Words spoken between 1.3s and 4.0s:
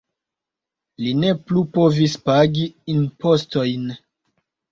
plu povis pagi la impostojn.